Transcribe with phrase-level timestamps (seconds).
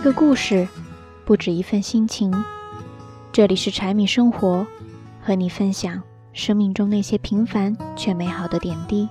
[0.00, 0.66] 一个故事，
[1.26, 2.32] 不止一份心情。
[3.30, 4.66] 这里是柴米生活，
[5.20, 9.06] 和你分享生命中那些平凡却美好的点滴。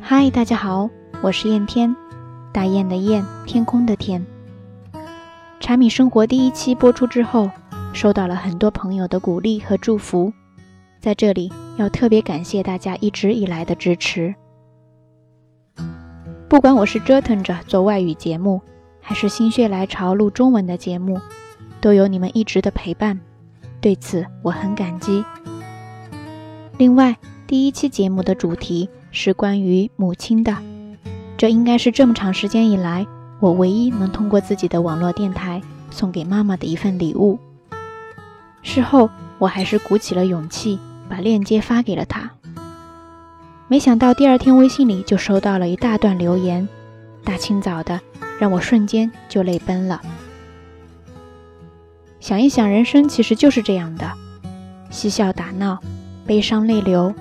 [0.00, 0.88] 嗨，大家好，
[1.20, 1.94] 我是燕天，
[2.54, 4.24] 大雁的雁，天空的天。
[5.60, 7.50] 柴米生活第一期播出之后，
[7.92, 10.32] 收到了很多朋友的鼓励和祝福，
[11.02, 14.34] 在这里要特别感谢大家一直以来的支持。
[16.52, 18.60] 不管我是折腾着做外语节目，
[19.00, 21.18] 还是心血来潮录中文的节目，
[21.80, 23.18] 都有你们一直的陪伴，
[23.80, 25.24] 对此我很感激。
[26.76, 27.16] 另外，
[27.46, 30.54] 第一期节目的主题是关于母亲的，
[31.38, 33.06] 这应该是这么长时间以来
[33.40, 37.38] 我唯一能通过自己的网络电台送给妈妈的一份礼物。
[38.62, 40.78] 事后，我还是鼓起了勇气
[41.08, 42.30] 把链接发给了她。
[43.72, 46.68] 没想到第二天微信里就收到了一大段留言，
[47.24, 47.98] 大清早的
[48.38, 50.02] 让我瞬间就泪奔了。
[52.20, 54.12] 想一想，人生其实就是这样的，
[54.90, 55.78] 嬉笑打闹，
[56.26, 57.14] 悲伤泪流，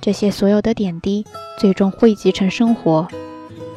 [0.00, 1.26] 这些所有的点滴
[1.58, 3.08] 最终汇集成生活，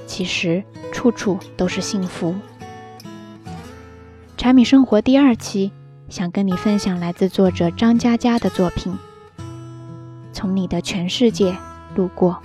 [0.06, 2.36] 其实处处都是幸福。
[4.38, 5.72] 柴米生活第二期，
[6.08, 8.94] 想跟你分享来自作者张嘉佳的作品，
[10.32, 11.54] 《从你的全世界》。
[11.95, 12.42] 路过。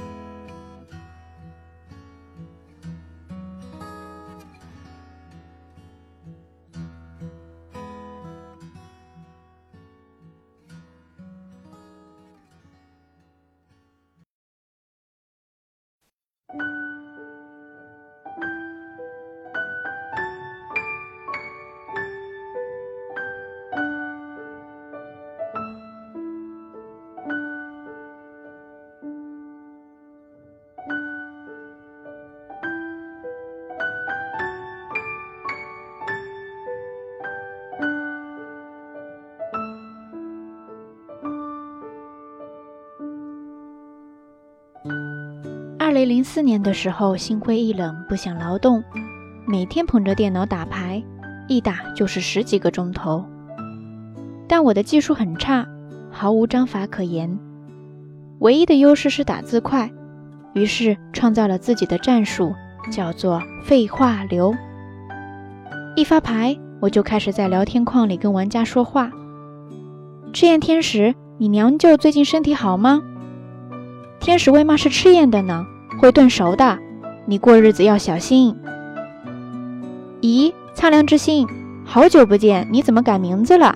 [45.97, 48.85] 零零四年的时候，心灰意冷，不想劳动，
[49.47, 51.03] 每天捧着电脑打牌，
[51.49, 53.25] 一打就是十几个钟头。
[54.47, 55.67] 但我的技术很差，
[56.11, 57.39] 毫无章法可言，
[58.41, 59.91] 唯一的优势是打字快，
[60.53, 62.53] 于是创造了自己的战术，
[62.93, 64.55] 叫做“废话流”。
[65.97, 69.11] 一发牌，我就开始在聊天框里跟玩家说话
[70.35, 73.01] ：“赤焰天使，你娘舅最近身体好吗？”
[74.21, 75.65] 天使为嘛是赤焰的呢？
[75.99, 76.79] 会炖熟的，
[77.25, 78.57] 你过日子要小心。
[80.21, 81.47] 咦，苍凉之心，
[81.85, 83.75] 好久不见，你怎么改名字了？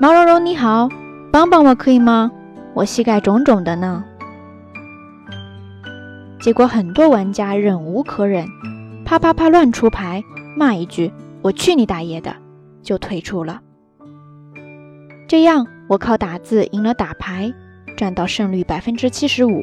[0.00, 0.88] 毛茸茸你好，
[1.32, 2.30] 帮帮我可以吗？
[2.74, 4.04] 我膝盖肿肿的呢。
[6.40, 8.46] 结果很多玩家忍无可忍，
[9.04, 10.22] 啪啪啪乱出牌，
[10.58, 11.10] 骂一句
[11.40, 12.34] “我去你大爷的”，
[12.82, 13.60] 就退出了。
[15.26, 17.52] 这样我靠打字赢了打牌。
[17.96, 19.62] 赚到胜率百分之七十五，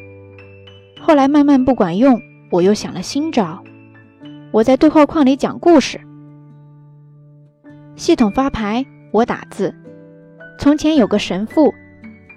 [1.02, 3.64] 后来慢慢不管用，我又想了新招。
[4.52, 6.00] 我在对话框里讲故事，
[7.96, 9.74] 系统发牌，我打字。
[10.60, 11.74] 从前有个神父，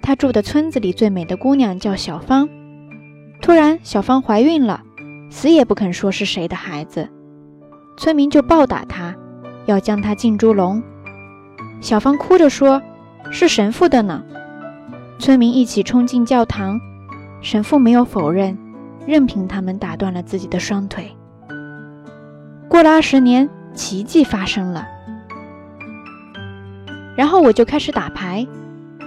[0.01, 2.49] 他住的村子里最美的姑娘叫小芳。
[3.41, 4.81] 突然，小芳怀孕了，
[5.29, 7.07] 死也不肯说是谁的孩子，
[7.97, 9.15] 村民就暴打她，
[9.67, 10.81] 要将她进猪笼。
[11.81, 12.81] 小芳哭着说
[13.29, 14.23] ：“是神父的呢。”
[15.19, 16.79] 村民一起冲进教堂，
[17.41, 18.57] 神父没有否认，
[19.05, 21.15] 任凭他们打断了自己的双腿。
[22.67, 24.87] 过了二十年，奇迹发生了。
[27.15, 28.45] 然后我就开始打牌，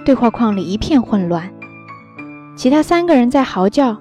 [0.05, 1.51] 对话框里一片混乱，
[2.55, 3.97] 其他三个人在嚎叫：“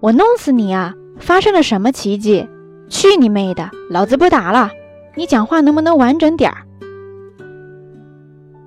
[0.00, 0.94] 我弄死你啊！
[1.18, 2.48] 发生了什么奇迹？
[2.88, 3.70] 去你妹的！
[3.90, 4.70] 老子不打了！
[5.14, 6.58] 你讲话能不能完整点儿？”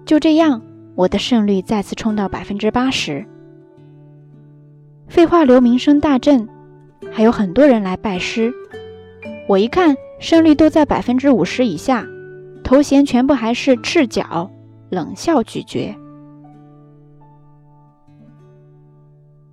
[0.05, 0.61] 就这样。
[0.95, 3.25] 我的胜率再次冲到百分之八十，
[5.07, 6.47] 废话流名声大振，
[7.11, 8.53] 还有很多人来拜师。
[9.47, 12.05] 我一看胜率都在百分之五十以下，
[12.63, 14.49] 头衔全部还是赤脚，
[14.89, 15.95] 冷笑拒绝。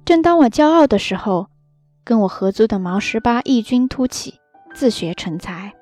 [0.04, 1.48] 正当我骄傲的时候，
[2.04, 4.40] 跟我合租的毛十八异军突起，
[4.74, 5.72] 自学成才。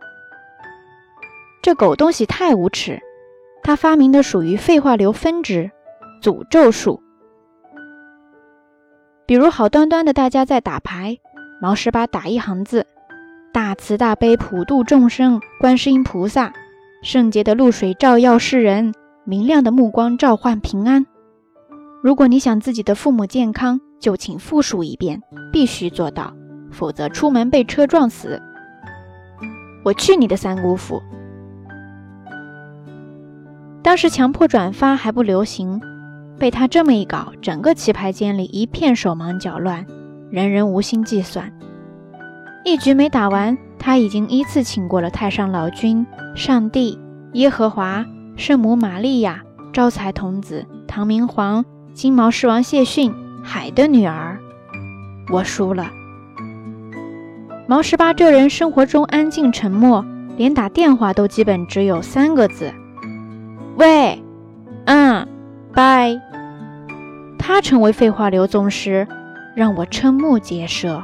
[1.62, 3.00] 这狗东西太无耻！
[3.62, 5.70] 他发明的属于废话流分支，
[6.20, 7.02] 诅咒术。
[9.31, 11.17] 比如好端端的大家在打牌，
[11.62, 12.85] 毛十八打一行字
[13.55, 16.53] ：“大慈大悲普度众生，观世音菩萨，
[17.05, 18.93] 圣洁的露水照耀世人，
[19.23, 21.06] 明亮的目光召唤平安。”
[22.03, 25.23] 如果你想自己的父母健康，就请复述一遍，
[25.53, 26.35] 必须做到，
[26.73, 28.43] 否则出门被车撞死。
[29.85, 31.00] 我去你的三姑父！
[33.81, 35.81] 当时强迫转发还不流行，
[36.41, 39.87] 被他这么一搞，整个棋牌间里一片手忙脚乱，
[40.31, 41.53] 人人无心计算。
[42.65, 46.99] 一局没打完，他已经依次请过了太上老君、上帝、
[47.35, 48.07] 耶和华、
[48.37, 53.15] 圣母玛利亚、招财童子、唐明皇、金毛狮王谢逊、
[53.45, 54.39] 海的女儿。
[55.31, 55.91] 我输了。
[57.67, 60.05] 毛十八这人生活中安静沉默，
[60.39, 62.73] 连打电话都基本只有三个字
[63.77, 64.23] ：“喂，
[64.87, 65.29] 嗯，
[65.72, 66.20] 拜。”
[67.38, 69.06] 他成为废话流宗师，
[69.56, 71.02] 让我瞠目结舌。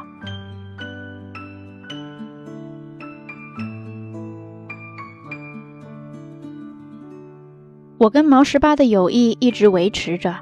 [7.99, 10.37] 我跟毛十八的友谊一直维持着，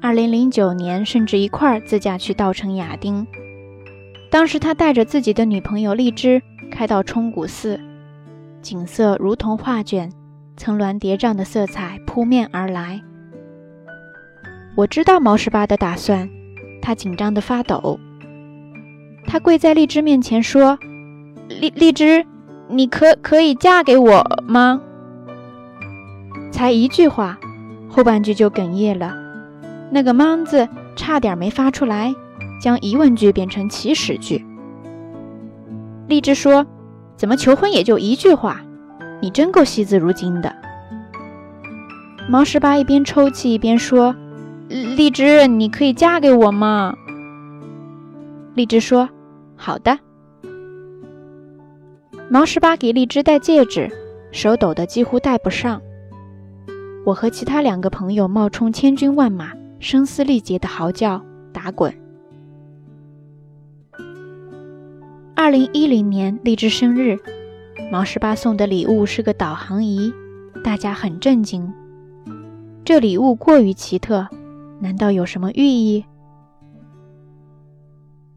[0.00, 3.26] 二零零九年甚至一块儿自驾去稻城亚丁。
[4.30, 7.80] 当时他带着自己的女朋友荔枝开到冲古寺，
[8.62, 10.10] 景色如同画卷，
[10.56, 13.02] 层峦叠嶂的色彩扑面而来。
[14.76, 16.28] 我知道毛十八的打算，
[16.82, 17.98] 他紧张的发抖。
[19.26, 20.78] 他跪在荔枝面前说
[21.48, 22.26] ：“荔荔枝，
[22.68, 24.82] 你可可以嫁给我吗？”
[26.52, 27.38] 才一句话，
[27.88, 29.14] 后半句就哽咽了，
[29.90, 32.14] 那个“มั้”字差点没发出来。
[32.58, 34.44] 将疑问句变成祈使句。
[36.08, 36.66] 荔枝说
[37.14, 38.62] ：“怎么求婚也就一句话？
[39.20, 40.56] 你真够惜字如金的。”
[42.30, 44.16] 毛十八一边抽泣一边说
[44.68, 46.94] ：“荔枝，你可以嫁给我吗？”
[48.54, 49.08] 荔枝说
[49.56, 49.98] ：“好的。”
[52.28, 53.90] 毛十八给荔枝戴戒指，
[54.32, 55.80] 手抖得几乎戴不上。
[57.04, 61.22] 我和其他两个朋友冒充千军万马，声嘶力竭的嚎叫、
[61.52, 61.94] 打滚。
[65.36, 67.16] 二零一零年荔枝生日，
[67.92, 70.12] 毛十八送的礼物是个导航仪，
[70.64, 71.72] 大家很震惊。
[72.84, 74.26] 这礼物过于奇特，
[74.80, 76.04] 难道有什么寓意？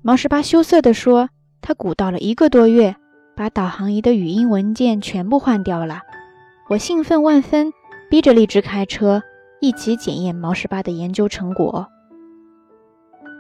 [0.01, 1.29] 毛十八羞涩地说
[1.61, 2.95] ：“他鼓捣了一个多月，
[3.35, 6.01] 把导航仪的语音文件全部换掉了。”
[6.69, 7.71] 我兴奋万分，
[8.09, 9.23] 逼着荔枝开车
[9.59, 11.87] 一起检验毛十八的研究成果。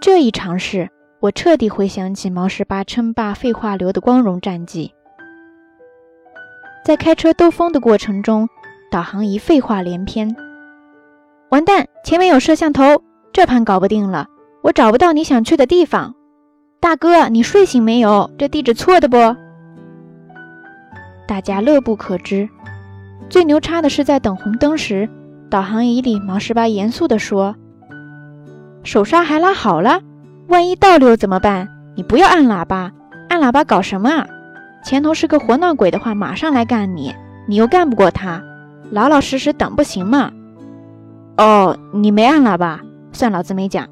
[0.01, 0.89] 这一尝试。
[1.21, 4.93] 我彻底回想起毛十八称霸废话流的光荣战绩。
[6.85, 8.47] 在开车兜风的过程中，
[8.89, 10.33] 导航仪废话连篇
[11.49, 13.01] ：“完蛋，前面有摄像头，
[13.33, 14.27] 这盘搞不定了，
[14.61, 16.13] 我找不到你想去的地方。
[16.79, 18.29] 大哥，你睡醒没有？
[18.37, 19.17] 这地址错的不？”
[21.27, 22.47] 大家乐不可支。
[23.29, 25.09] 最牛叉的是，在等红灯时，
[25.49, 27.55] 导航仪里毛十八严肃地说
[28.83, 30.01] ：“手刹还拉好了。”
[30.49, 31.67] 万一倒流怎么办？
[31.95, 32.91] 你不要按喇叭，
[33.27, 34.27] 按喇叭搞什么啊？
[34.83, 37.13] 前头是个活闹鬼的话，马上来干你，
[37.47, 38.43] 你又干不过他，
[38.91, 40.31] 老老实实等不行吗？
[41.39, 42.81] 哦，你没按喇叭，
[43.13, 43.87] 算老子没讲。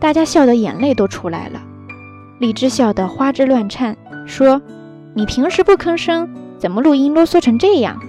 [0.00, 1.60] 大家笑得眼泪都出来了，
[2.38, 4.62] 荔枝笑得花枝乱颤，说
[5.12, 6.26] ：“你平时不吭声，
[6.56, 8.00] 怎么录音啰嗦成这样？”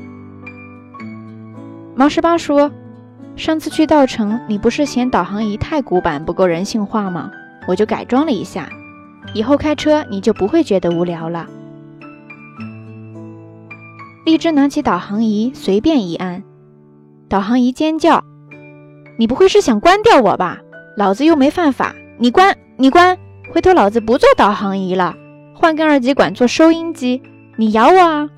[1.96, 2.72] 毛十八说。
[3.36, 7.30] 上次去稻城，你不是嫌导航仪太古板不够人性化吗？
[7.68, 8.70] 我就改装了一下，
[9.34, 11.46] 以后开车你就不会觉得无聊了。
[14.26, 16.42] 荔枝拿起导航仪，随便一按，
[17.30, 18.24] 导航仪尖叫
[19.18, 20.60] ：“你不会是想关掉我吧？
[20.96, 23.18] 老子又没犯法，你关你关！
[23.54, 25.16] 回头老子不做导航仪了，
[25.54, 27.22] 换根二极管做收音机，
[27.58, 28.30] 你咬我啊！”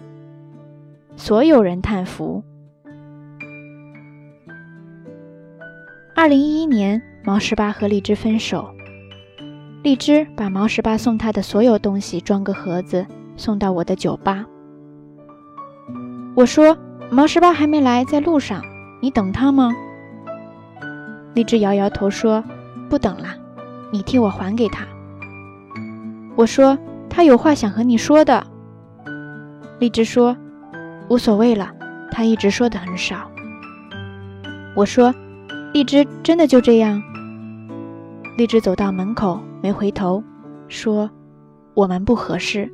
[1.15, 2.43] 所有人叹服。
[6.15, 8.69] 二零一一年，毛十八和荔枝分手。
[9.83, 13.05] 荔枝把毛十八送他的所有东西装个盒子，
[13.37, 14.45] 送到我的酒吧。
[16.35, 16.77] 我说
[17.09, 18.61] ：“毛十八还没来，在路上，
[18.99, 19.73] 你等他吗？”
[21.35, 22.43] 荔枝摇摇头说
[22.89, 23.27] ：“不等了，
[23.91, 24.85] 你替我还给他。”
[26.35, 26.77] 我说
[27.09, 28.45] ：“他有话想和你说的。”
[29.79, 30.35] 荔枝说
[31.09, 31.71] ：“无所谓了，
[32.11, 33.29] 他一直说的很少。”
[34.75, 35.13] 我说。
[35.71, 36.99] 荔枝真的就这样。
[38.39, 40.23] 荔枝走到门口，没回头，
[40.67, 41.07] 说
[41.75, 42.67] ：“我们不合适。”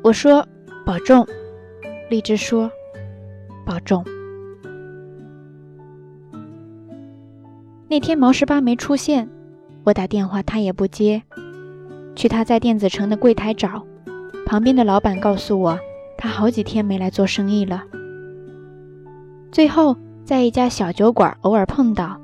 [0.00, 0.46] 我说
[0.86, 1.26] ：“保重。”
[2.08, 2.70] 荔枝说
[3.66, 4.04] ：“保重。”
[7.88, 9.28] 那天毛十八没出现，
[9.84, 11.22] 我打电话他也不接，
[12.16, 13.84] 去他在电子城的柜台找，
[14.46, 15.78] 旁边的老板告诉我，
[16.16, 17.82] 他好几天没来做生意了。
[19.52, 19.96] 最后。
[20.24, 22.18] 在一家小酒馆偶尔碰到，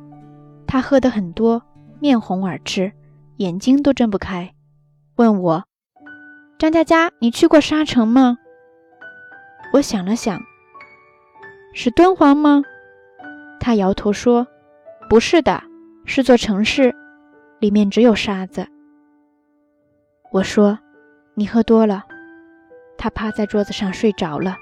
[0.66, 1.62] 他喝得很多，
[2.00, 2.90] 面红耳赤，
[3.36, 4.54] 眼睛都睁不开，
[5.16, 5.64] 问我
[6.58, 8.38] ：“张佳佳，你去过沙城吗？”
[9.74, 10.40] 我想了想，
[11.74, 12.62] 是敦煌吗？
[13.60, 14.46] 他摇头说
[15.10, 15.60] ：“不是的，
[16.04, 16.94] 是座城市，
[17.58, 18.68] 里面只有沙子。”
[20.30, 20.78] 我说
[21.34, 22.04] ：“你喝多了。”
[22.96, 24.56] 他趴在桌子上睡着了。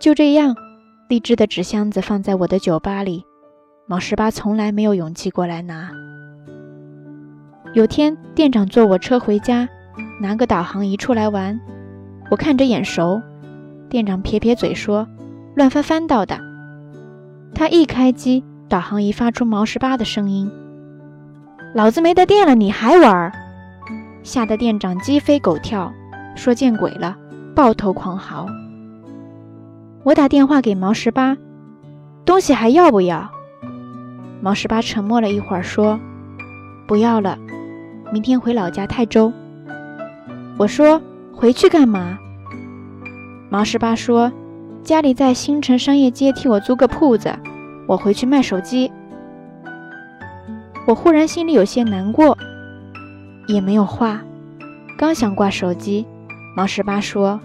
[0.00, 0.56] 就这样。
[1.08, 3.24] 荔枝的纸箱子放在我的酒吧里，
[3.86, 5.92] 毛十八从来没有勇气过来拿。
[7.74, 9.68] 有天店长坐我车回家，
[10.20, 11.60] 拿个导航仪出来玩，
[12.28, 13.22] 我看着眼熟，
[13.88, 15.06] 店长撇撇嘴说
[15.54, 16.36] ：“乱翻翻到的。”
[17.56, 20.52] 他一开机，导航仪发出毛十八的声音
[21.74, 23.32] ：“老子没得电了，你还玩？”
[24.22, 25.90] 吓得店长鸡飞狗跳，
[26.34, 27.16] 说：“见鬼了！”
[27.56, 28.46] 抱头狂嚎。
[30.02, 31.34] 我打电话给毛十八，
[32.26, 33.30] 东西还要不要？
[34.42, 35.98] 毛十八沉默了一会儿，说
[36.86, 37.38] ：“不要了，
[38.12, 39.32] 明天回老家泰州。”
[40.60, 41.00] 我说
[41.32, 42.18] ：“回去干嘛？”
[43.48, 44.30] 毛十八说
[44.84, 47.34] ：“家里在新城商业街替我租个铺子，
[47.86, 48.90] 我回去卖手机。”
[50.86, 52.38] 我忽然心里有些难过，
[53.48, 54.22] 也没有话，
[54.96, 56.06] 刚想挂手机，
[56.56, 57.40] 毛十八说：“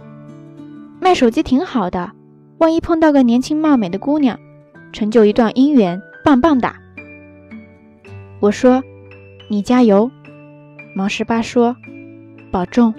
[1.01, 2.11] 卖手机挺好的。”
[2.59, 4.37] 万一碰到个年轻貌美的姑娘，
[4.93, 6.75] 成就一段姻缘，棒棒哒！
[8.39, 8.83] 我说
[9.49, 10.11] ：“你加油。”
[10.95, 11.75] 毛十八说
[12.53, 12.93] ：“保重。”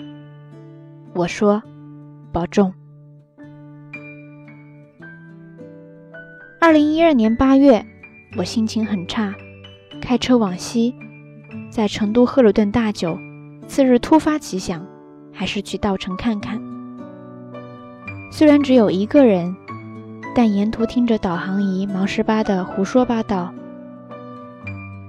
[1.15, 1.63] 我说
[2.33, 2.75] ：“保重。”
[6.63, 7.85] 二零一二年八月，
[8.37, 9.35] 我心情很差，
[10.01, 10.95] 开车往西，
[11.69, 13.19] 在成都喝了顿大酒。
[13.67, 14.87] 次日突发奇想，
[15.33, 16.63] 还是去稻城看看。
[18.31, 19.57] 虽然只有一个人，
[20.37, 23.53] 但沿途听着导航仪毛十八的胡说八道。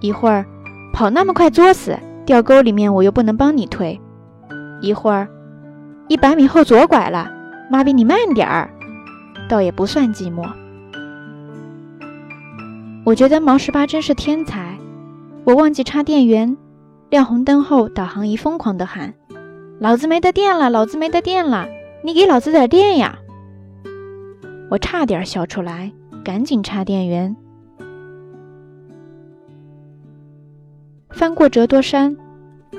[0.01, 0.47] 一会儿
[0.91, 1.95] 跑那么快作死，
[2.25, 3.99] 掉沟里面我又不能帮你推；
[4.81, 5.27] 一会儿
[6.07, 7.31] 一百米后左拐了，
[7.69, 8.71] 妈比你慢点儿，
[9.47, 10.49] 倒也不算寂寞。
[13.05, 14.77] 我觉得毛十八真是天才。
[15.43, 16.55] 我忘记插电源，
[17.09, 19.13] 亮红灯后，导航仪疯狂地喊
[19.79, 21.67] ：“老子没得电了，老子没得电了！”
[22.01, 23.17] 你给老子点电呀！
[24.69, 25.91] 我差点笑出来，
[26.23, 27.35] 赶紧插电源。
[31.11, 32.17] 翻过折多山、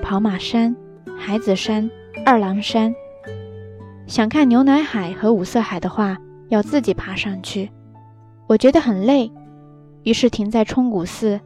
[0.02, 0.74] 跑马山、
[1.18, 1.90] 海子山、
[2.24, 2.94] 二郎山，
[4.06, 6.16] 想看牛奶海和五色海的话，
[6.48, 7.70] 要自己爬上去，
[8.46, 9.30] 我觉得很累，
[10.04, 11.40] 于是停在冲古寺。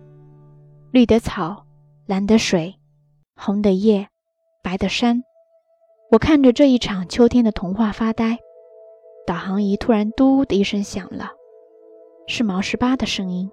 [0.91, 1.65] 绿的草，
[2.07, 2.75] 蓝的水，
[3.37, 4.09] 红的叶，
[4.62, 5.23] 白的山。
[6.11, 8.38] 我看着这一场秋天的童话发呆，
[9.27, 11.31] 导航仪突然“嘟”的一声响了，
[12.27, 13.50] 是毛十八的声音。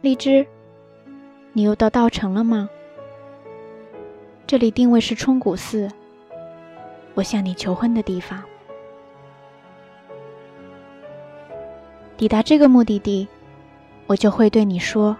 [0.00, 0.46] 荔枝，
[1.56, 2.68] 你又到稻城了吗？
[4.44, 5.88] 这里定位是冲古寺，
[7.14, 8.42] 我向你求婚的地方。
[12.16, 13.28] 抵达这个目的地，
[14.08, 15.16] 我就会对你说：“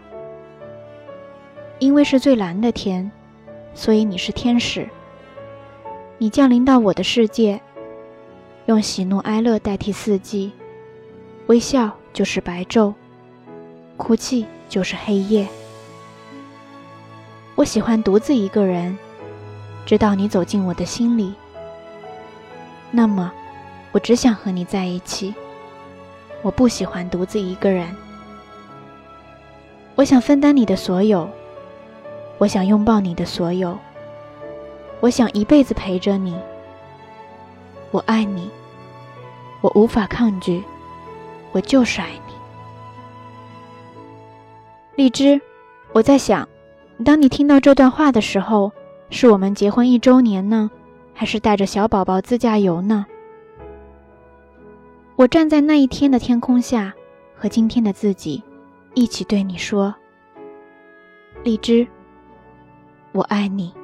[1.78, 3.08] 因为是最蓝的天，
[3.72, 4.88] 所以你是天使。
[6.18, 7.60] 你降临到我的世界，
[8.66, 10.50] 用喜怒哀乐代替四季，
[11.46, 12.92] 微笑就是白昼，
[13.96, 15.46] 哭泣就是黑夜。
[17.64, 18.94] 我喜欢独自一个人，
[19.86, 21.32] 直到你走进我的心里。
[22.90, 23.32] 那么，
[23.90, 25.34] 我只想和你在一起。”
[26.44, 27.96] 我不喜欢独自一个人，
[29.94, 31.26] 我想分担你的所有，
[32.36, 33.78] 我想拥抱你的所有，
[35.00, 36.38] 我想一辈子陪着你。
[37.92, 38.50] 我爱你，
[39.62, 40.62] 我无法抗拒，
[41.52, 42.34] 我就是爱你。
[44.96, 45.40] 荔枝，
[45.94, 46.46] 我在想，
[47.02, 48.70] 当你听到这段话的时候，
[49.10, 50.70] 是我们结婚一周年呢，
[51.12, 53.06] 还是带着小宝宝自驾游呢？
[55.16, 56.94] 我站在那一天的天空下，
[57.36, 58.42] 和今天的自己
[58.94, 59.94] 一起对你说
[61.42, 61.86] ：“荔枝，
[63.12, 63.74] 我爱你。”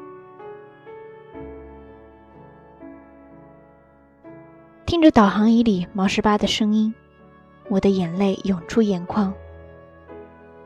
[4.87, 6.95] 听着导航仪里毛十八的声音，
[7.69, 9.33] 我的眼泪涌出眼眶。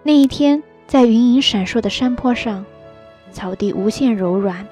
[0.03, 2.65] 那一天，在云影闪烁的山坡上，
[3.33, 4.67] 草地无限柔软，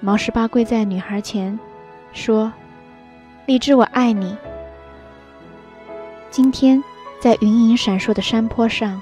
[0.00, 1.58] 毛十八跪在女孩前，
[2.12, 2.52] 说
[3.46, 4.36] ：“荔枝，我爱你。”
[6.30, 6.82] 今天，
[7.20, 9.00] 在云影闪烁的山坡上，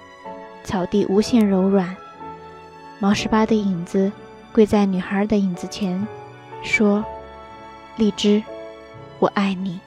[0.62, 1.96] 草地无限柔软。
[2.98, 4.12] 毛十八的影子
[4.52, 6.06] 跪在女孩的影子前，
[6.62, 7.04] 说
[7.96, 8.42] ：“荔枝，
[9.18, 9.80] 我爱你。”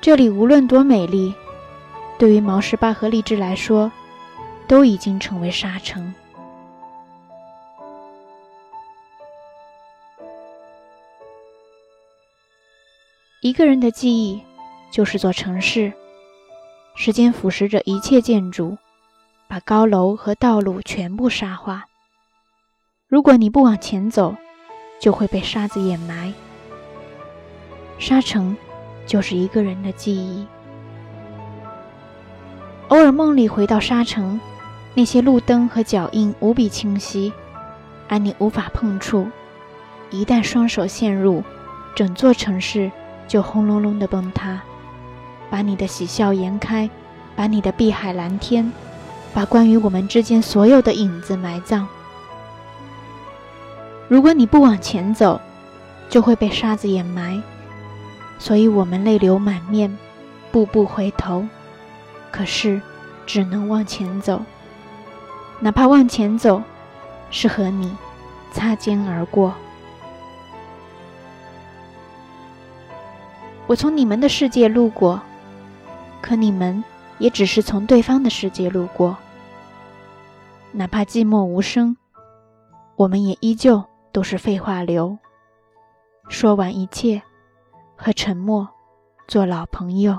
[0.00, 1.34] 这里无论多美丽，
[2.20, 3.90] 对于毛十八和荔枝来说，
[4.68, 6.12] 都已经成为沙城。
[13.40, 14.42] 一个人的记忆，
[14.92, 15.90] 就是座城市。
[16.94, 18.76] 时间腐蚀着一切建筑，
[19.48, 21.86] 把高楼和道路全部沙化。
[23.08, 24.36] 如果你不往前走，
[25.00, 26.34] 就会被沙子掩埋。
[27.98, 28.54] 沙城
[29.06, 30.46] 就是一个人的记忆。
[32.90, 34.40] 偶尔梦里回到沙城，
[34.94, 37.32] 那些路灯和脚印无比清晰，
[38.08, 39.28] 而你无法碰触。
[40.10, 41.44] 一旦双手陷入，
[41.94, 42.90] 整座城市
[43.28, 44.60] 就轰隆隆的崩塌。
[45.48, 46.90] 把你的喜笑颜开，
[47.36, 48.72] 把你的碧海蓝天，
[49.32, 51.86] 把关于我们之间所有的影子埋葬。
[54.08, 55.40] 如果你不往前走，
[56.08, 57.40] 就会被沙子掩埋。
[58.40, 59.96] 所以我们泪流满面，
[60.50, 61.46] 步步回头，
[62.30, 62.80] 可是
[63.26, 64.40] 只能往前走。
[65.60, 66.62] 哪怕往前走，
[67.30, 67.96] 是和你
[68.52, 69.54] 擦肩而过。
[73.66, 75.20] 我从你们的世界路过。
[76.22, 76.84] 可你们
[77.18, 79.16] 也只是从对方的世界路过，
[80.70, 81.96] 哪怕寂寞无声，
[82.94, 83.82] 我们也依旧
[84.12, 85.18] 都是废话流。
[86.28, 87.22] 说完一切，
[87.96, 88.68] 和沉默
[89.26, 90.18] 做老朋友。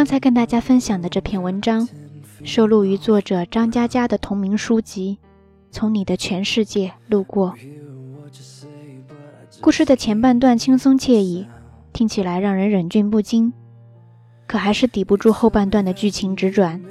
[0.00, 1.86] 刚才跟大家分享的这篇文章，
[2.42, 5.18] 收录于作者张嘉佳的同名书籍
[5.70, 7.52] 《从你的全世界路过》。
[9.60, 11.46] 故事的前半段轻松惬意，
[11.92, 13.52] 听起来让人忍俊不禁，
[14.46, 16.82] 可还是抵不住后半段的剧情直转，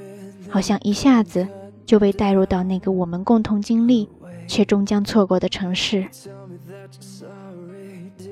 [0.48, 1.48] 好像一下子
[1.84, 4.08] 就被带入到那个我们共同经历
[4.46, 6.06] 却终将错过的城市。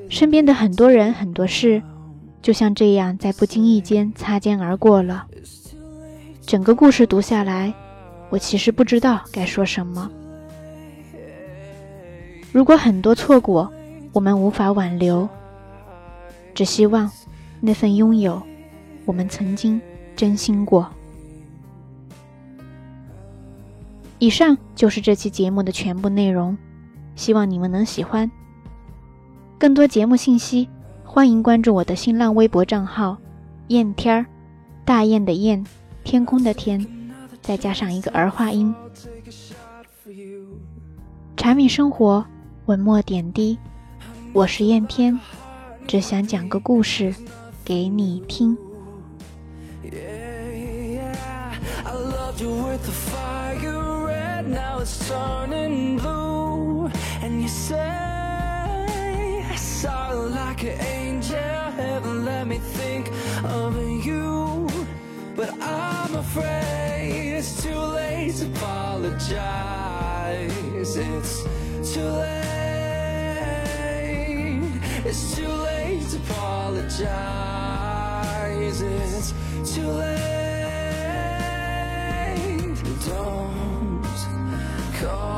[0.09, 1.83] 身边的很多人、很多事。
[2.49, 5.27] 就像这样，在不经意间擦肩而过了。
[6.41, 7.75] 整个故事读下来，
[8.31, 10.11] 我其实不知道该说什么。
[12.51, 13.71] 如果很多错过，
[14.15, 15.29] 我们无法挽留，
[16.55, 17.13] 只希望
[17.61, 18.43] 那份拥有，
[19.05, 19.79] 我们曾经
[20.17, 20.89] 真心过。
[24.19, 26.57] 以上就是这期节目的全部内容，
[27.15, 28.31] 希望你们能喜欢。
[29.59, 30.67] 更多节目信息。
[31.19, 33.19] 欢迎关注我的新浪微博账号
[33.75, 34.25] “燕天儿”，
[34.87, 35.67] 大雁的雁，
[36.05, 36.87] 天空的天，
[37.43, 38.73] 再加上一个儿化音。
[41.37, 42.25] 柴米生活，
[42.67, 43.59] 文墨点滴，
[44.33, 45.19] 我是燕天，
[45.89, 47.13] 只想讲个故事
[47.65, 48.57] 给你听。
[62.49, 63.11] Me think
[63.45, 64.67] of you.
[65.37, 69.37] But I'm afraid it's too late to apologize.
[70.97, 71.43] It's
[71.95, 72.39] too late.
[75.05, 77.11] It's too late to apologize.
[78.81, 79.33] It's
[79.75, 80.25] too late.
[83.07, 84.03] Don't
[85.01, 85.38] call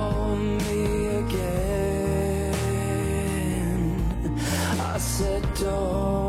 [5.60, 6.19] 就